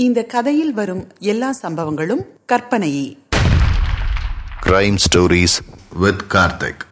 [0.00, 3.16] இந்த கதையில் வரும் எல்லா சம்பவங்களும் கற்பனையே.
[4.66, 5.56] Crime stories
[5.94, 6.82] with Karthik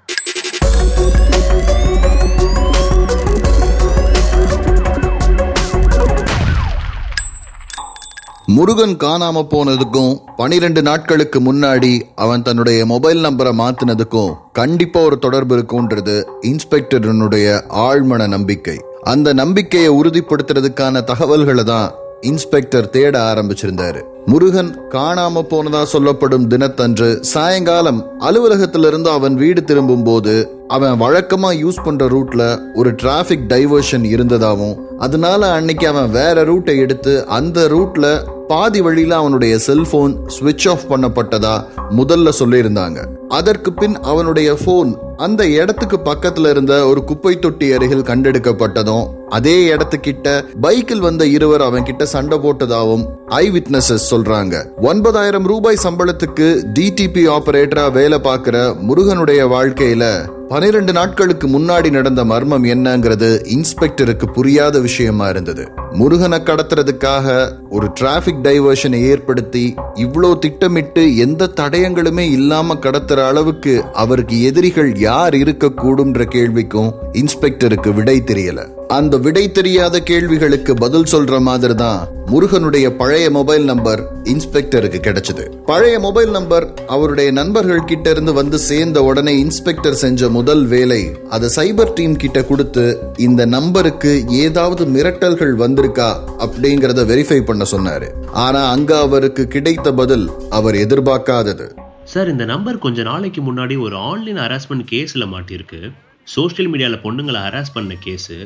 [8.46, 16.24] Murugan காணாம போனதுக்கும் பனிரெண்டு நாட்களுக்கு முன்னாடி அவன் தன்னுடைய மொபைல் நம்பரை மாத்தினதுக்கும் கண்டிப்பா ஒரு தொடர்பு இருக்கும்ன்றது
[16.42, 18.80] இன்ஸ்பெக்டரனுடைய ஆழ்மன நம்பிக்கை.
[19.02, 24.02] அந்த நம்பிக்கையை உறுதிப்படுத்துறதுக்கான தகவல்களை தான் இன்ஸ்பெக்டர் தேட ஆரம்பிச்சிருந்தாரு.
[24.26, 32.06] முருகன் காணாம போனதா சொல்லப்படும் தினத்தன்று சாயங்காலம் அலுவலகத்திலிருந்து அவன் வீடு திரும்பும் போது அவன் வழக்கமா யூஸ் பண்ற
[32.06, 39.16] ரூட்ல ஒரு டிராபிக் டைவர்ஷன் இருந்ததாகவும் அதனால அன்னைக்கு அவன் வேற ரூட்டை எடுத்து அந்த ரூட்ல பாதி வழியில
[39.16, 43.06] அவனுடைய செல்போன் சுவிட்ச் ஆஃப் பண்ணப்பட்டதா முதல்ல சொல்லியிருந்தாங்க.
[43.28, 50.44] அதற்கு பின் அவனுடைய போன் அந்த இடத்துக்கு பக்கத்துல இருந்த ஒரு குப்பை தொட்டி அருகில் கண்டெடுக்கப்பட்டதும் அதே இடத்துக்கிட்ட
[50.60, 54.64] பைக்கில் வந்த இருவர் அவன் கிட்ட சண்டை போட்டதாகவும் ஐ விட்னஸஸ் சொல்றாங்க.
[54.80, 63.46] ஒன்பதாயிரம் ரூபாய் சம்பளத்துக்கு டிடிபி ஆபரேட்டரா வேலை பார்க்கிற முருகனுடைய வாழ்க்கையில பனிரெண்டு நாட்களுக்கு முன்னாடி நடந்த மர்மம் என்னங்கிறது
[63.56, 65.68] இன்ஸ்பெக்டருக்கு புரியாத விஷயமா இருந்தது.
[65.90, 74.96] முருகனை கடத்துறதுக்காக ஒரு டிராபிக் டைவர்ஷனை ஏற்படுத்தி இவ்வளோ திட்டமிட்டு எந்த தடயங்களுமே இல்லாம கடத்துற அளவுக்கு அவருக்கு எதிரிகள்
[74.96, 78.75] யார் இருக்கக்கூடும்ன்ற கேள்விக்கும் இன்ஸ்பெக்டருக்கு விடை தெரியல.
[78.94, 84.00] அந்த விடை தெரியாத கேள்விகளுக்கு பதில் சொல்ற மாதிரி தான் முருகனுடைய பழைய மொபைல் நம்பர்
[84.32, 85.44] இன்ஸ்பெக்டருக்கு கிடைச்சது.
[85.64, 91.48] பழைய மொபைல் நம்பர் அவருடைய நண்பர்கள் கிட்ட இருந்து வந்து சேர்ந்த உடனே இன்ஸ்பெக்டர் செஞ்ச முதல் வேலை அதை
[91.56, 92.84] சைபர் டீம் கிட்ட கொடுத்து
[93.16, 98.10] இந்த நம்பருக்கு ஏதாவது மிரட்டல்கள் வந்திருக்கா அப்படிங்கறத வெரிஃபை பண்ண சொன்னாரு.
[98.32, 101.68] ஆனா அங்க அவருக்கு கிடைத்த பதில் அவர் எதிர்பார்க்காதது.
[102.04, 105.92] சார் இந்த நம்பர் கொஞ்ச நாளைக்கு முன்னாடி ஒரு ஆன்லைன் ஹராஸ்மெண்ட் கேஸில் மாட்டியிருக்கு.
[106.24, 108.36] சோஷியல் மீடியாவில் பொண்ணுங்களை ஹராஸ் பண்ண கேஸு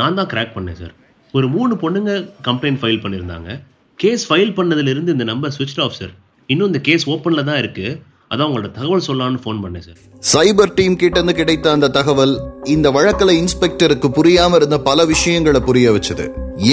[0.00, 0.94] நான் தான் கிராக் பண்ணேன் சார்
[1.34, 2.12] ஒரு மூணு பொண்ணுங்க
[2.48, 3.50] கம்ப்ளைண்ட் ஃபைல் பண்ணியிருந்தாங்க
[3.98, 6.12] கேஸ் ஃபைல் பண்ணதுலேருந்து இந்த நம்பர் ஸ்விட்ச் ஆஃப் சார்
[6.48, 7.92] இன்னும் இந்த கேஸ் ஓப்பனில் தான் இருக்குது
[8.30, 12.32] அதான் உங்களோட தகவல் சொல்லலாம்னு ஃபோன் பண்ணேன் சார் சைபர் டீம் கிட்ட இருந்து கிடைத்த அந்த தகவல்
[12.64, 16.24] இந்த வழக்கில் இன்ஸ்பெக்டருக்கு புரியாம இருந்த பல விஷயங்களை புரிய வச்சது.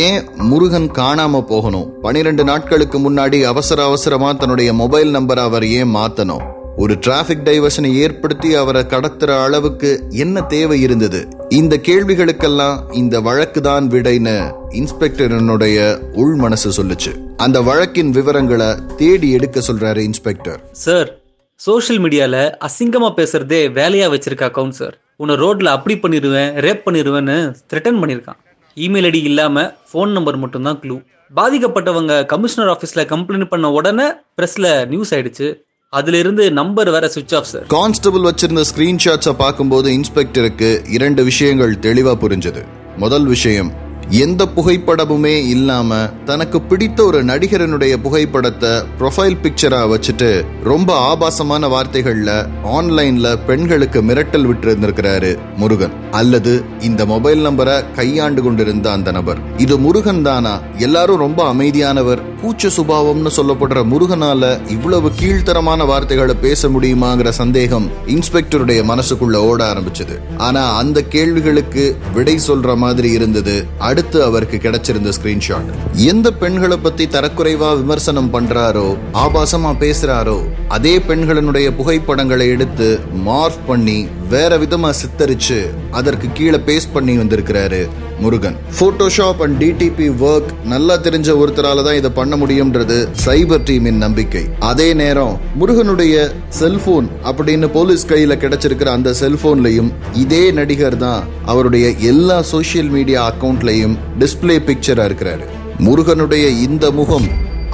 [0.05, 0.19] ஏன்
[0.49, 1.87] முருகன் காணாம போகணும்?
[2.01, 6.43] பனிரெண்டு நாட்களுக்கு முன்னாடி அவசர அவசரமா தன்னுடைய மொபைல் நம்பரை அவர் ஏன் மாத்தணும்?
[6.77, 11.27] ஒரு டிராபிக் டைவர்ஷனை ஏற்படுத்தி அவரை கடத்துற அளவுக்கு என்ன தேவை இருந்தது?
[11.49, 17.11] இந்த கேள்விகளுக்கெல்லாம் இந்த வழக்கு தான் விடைன்னு இன்ஸ்பெக்டரனுடைய உள் மனசு சொல்லுச்சு.
[17.37, 20.59] அந்த வழக்கின் விவரங்களை தேடி எடுக்க சொல்றாரு இன்ஸ்பெக்டர்.
[20.71, 21.19] சார்
[21.55, 24.71] சோஷியல் மீடியால அசிங்கமா பேசுறதே வேலையா வச்சிருக்கா கவுன்சிலர்.
[24.71, 28.39] சார் உன்னை ரோட்ல அப்படி பண்ணிடுவேன் ரேப் பண்ணிடுவேன்னு த்ரெட்டன் பண்ணியிருக்கான்
[28.75, 31.01] இமெயில் ஐடி இல்லாம ஃபோன் நம்பர் மட்டும்தான் க்ளூ
[31.35, 34.03] பாதிக்கப்பட்டவங்க கமிஷனர் ஆஃபீஸில் கம்ப்ளைண்ட் பண்ண உடனே
[34.37, 35.47] பிரஸ்ல நியூஸ் ஆயிடுச்சு.
[35.93, 42.13] அதுல இருந்து நம்பர் வேற சுவிச் ஆஃப் சார் கான்ஸ்டபிள் வச்சிருந்த ஸ்கிரீன்ஷாட்ஸை பார்க்கும்போது இன்ஸ்பெக்டருக்கு இரண்டு விஷயங்கள் தெளிவா
[42.21, 42.61] புரிஞ்சது.
[42.97, 43.82] முதல் விஷயம்
[44.13, 53.37] எந்த புகைப்படமுமே இல்லாம தனக்கு பிடித்த ஒரு நடிகரனுடைய புகைப்படத்தை ப்ரொஃபைல் பிக்சரா வச்சுட்டு ரொம்ப ஆபாசமான வார்த்தைகள்ல ஆன்லைன்ல
[53.45, 55.91] பெண்களுக்கு மிரட்டல் விட்டு இருந்திருக்கிறாரு முருகன்.
[56.11, 59.37] அல்லது இந்த மொபைல் நம்பரை கையாண்டு கொண்டிருந்த அந்த நபர்.
[59.57, 60.59] இது முருகன் தானா?
[60.77, 62.31] எல்லாரும் ரொம்ப அமைதியானவர்.
[62.43, 70.19] கூச்ச சுபாவம்னு சொல்லப்படுற முருகனால இவ்வளவு கீழ்த்தரமான வார்த்தைகளை பேச முடியுமாங்கிற சந்தேகம் இன்ஸ்பெக்டருடைய மனசுக்குள்ள ஓட ஆரம்பிச்சது.
[70.37, 73.65] ஆனா அந்த கேள்விகளுக்கு விடை சொல்ற மாதிரி இருந்தது.
[73.77, 80.37] அடுத்த அவருக்கு கிடைச்சிருந்த ஸ்கிரீன்ஷாட் எந்த பெண்களை பத்தி தரக்குறைவா விமர்சனம் பண்றாரோ ஆபாசமா பேசுறாரோ
[80.67, 83.99] அதே பெண்களினுடைய புகைப்படங்களை எடுத்து மார்க் பண்ணி
[84.33, 85.57] வேற விதமா சித்தரிச்சு
[85.99, 87.79] அதற்கு கீழே பேஸ்ட் பண்ணி வந்திருக்கிறாரு
[88.23, 88.57] Murugan.
[88.79, 94.43] Photoshop and DTP work நல்லா தெரிஞ்ச ஒருத்தரால தான் இதை பண்ண முடியும்ன்றது சைபர் டீமின் நம்பிக்கை.
[94.69, 96.15] அதே நேரம் முருகனுடைய
[96.59, 99.91] செல்போன் அப்படின்னு போலீஸ் கையில கிடைச்சிருக்கிற அந்த செல்போன்லயும்
[100.23, 105.45] இதே நடிகர் தான் அவருடைய எல்லா சோசியல் மீடியா அக்கவுண்ட்லயும் டிஸ்பிளே பிக்சரா இருக்கிறாரு.
[105.85, 107.27] முருகனுடைய இந்த முகம்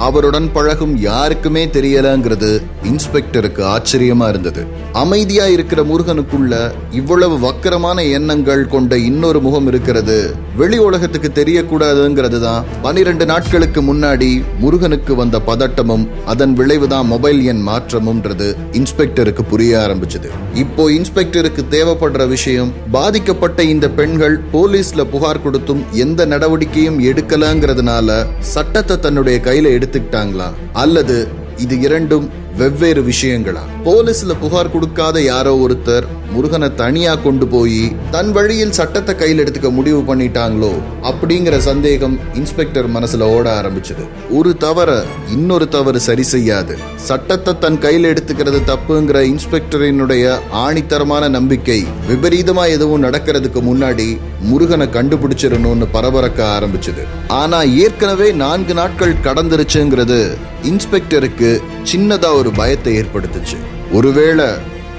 [0.06, 2.50] அவருடன் பழகும் யாருக்குமே தெரியலங்கிறது
[2.90, 4.62] இன்ஸ்பெக்டருக்கு ஆச்சரியமா இருந்தது.
[5.02, 6.54] அமைதியா இருக்கிற முருகனுக்குள்ள
[7.00, 10.18] இவ்வளவு வக்கரமான எண்ணங்கள் கொண்ட இன்னொரு முகம் இருக்கிறது.
[10.60, 14.30] வெளி உலகத்துக்கு தெரியக்கூடாதுங்கிறது தான் பனிரெண்டு நாட்களுக்கு முன்னாடி
[14.62, 18.48] முருகனுக்கு வந்த பதட்டமும் அதன் விளைவுதான் மொபைல் எண் மாற்றமும்ன்றது
[18.80, 20.30] இன்ஸ்பெக்டருக்கு புரிய ஆரம்பிச்சது.
[20.64, 28.08] இப்போ இன்ஸ்பெக்டருக்கு தேவைப்படுற விஷயம் பாதிக்கப்பட்ட இந்த பெண்கள் போலீஸ்ல புகார் கொடுத்தும் எந்த நடவடிக்கையும் எடுக்கலங்கிறதுனால
[28.54, 30.48] சட்டத்தை தன்னுடைய கையில எடுத்து எடுத்துக்கிட்டாங்களா?
[30.72, 31.16] அல்லது
[31.56, 37.80] இது இரண்டும் வெவ்வேறு விஷயங்களா போலீஸ்ல புகார் கொடுக்காத யாரோ ஒருத்தர் முருகனை தனியா கொண்டு போய்
[38.14, 40.70] தன் வழியில் சட்டத்தை கையில் எடுத்துக்க முடிவு பண்ணிட்டாங்களோ
[41.10, 44.04] அப்படிங்கிற சந்தேகம் இன்ஸ்பெக்டர் மனசுல ஓட ஆரம்பிச்சது.
[44.38, 44.90] ஒரு தவற
[45.36, 46.74] இன்னொரு தவறு சரி செய்யாது.
[47.08, 51.80] சட்டத்தை தன் கையில் எடுத்துக்கிறது தப்புங்கிற இன்ஸ்பெக்டரினுடைய ஆணித்தரமான நம்பிக்கை
[52.10, 54.08] விபரீதமா எதுவும் நடக்கிறதுக்கு முன்னாடி
[54.50, 57.04] முருகனை கண்டுபிடிச்சிடணும்னு பரபரக்க ஆரம்பிச்சது.
[57.42, 60.20] ஆனா ஏற்கனவே நான்கு நாட்கள் கடந்துருச்சுங்கிறது
[60.62, 61.62] இன்ஸ்பெக்டருக்கு
[61.92, 63.56] சின்னதா ஒரு பயத்தை ஏற்படுத்துச்சு.
[63.92, 64.44] ஒருவேளை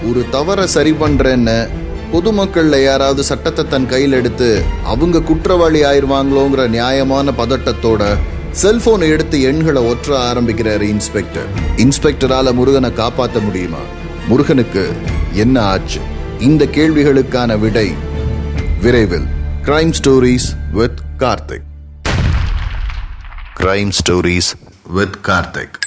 [0.10, 1.70] ஒரு தவற சரி பண்றேன்னு
[2.14, 8.18] பொதுமக்கள்ல யாராவது சட்டத்தை தன் கையில் எடுத்து அவங்க குற்றவாளி ஆயிருவாங்களோங்கிற நியாயமான பதட்டத்தோட
[8.62, 11.48] செல்போனை எடுத்து எண்களை ஒற்ற ஆரம்பிக்கிறாரு இன்ஸ்பெக்டர்.
[11.78, 13.78] இன்ஸ்பெக்டரால முருகனை காப்பாற்ற முடியுமா?
[14.28, 14.92] முருகனுக்கு
[15.34, 16.00] என்ன ஆச்சு?
[16.40, 17.94] இந்த கேள்விகளுக்கான விடை
[18.82, 19.28] விரைவில்.
[19.66, 21.68] Crime stories with Karthik
[23.60, 24.61] crime stories
[24.94, 25.78] with Karthik